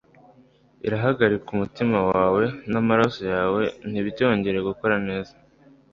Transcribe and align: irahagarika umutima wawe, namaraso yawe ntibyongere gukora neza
irahagarika 0.87 1.47
umutima 1.55 1.97
wawe, 2.11 2.43
namaraso 2.71 3.21
yawe 3.35 3.61
ntibyongere 3.89 4.57
gukora 4.67 4.95
neza 5.07 5.33